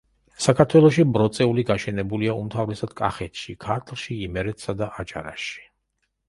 [0.43, 5.63] საქართველოში ბროწეული გაშენებულია უმთავრესად კახეთში, ქართლში, იმერეთსა და აჭარაში.